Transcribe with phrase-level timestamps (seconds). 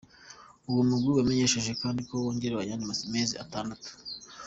[0.69, 3.89] Uwo mugwi wamenyesheje kandi ko wongewe ayandi mezi atandatu.